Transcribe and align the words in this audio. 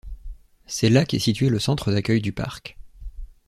C'est 0.65 0.89
là 0.89 1.05
qu'est 1.05 1.19
situé 1.19 1.49
le 1.49 1.59
centre 1.59 1.91
d'accueil 1.91 2.21
du 2.23 2.31
parc. 2.33 2.75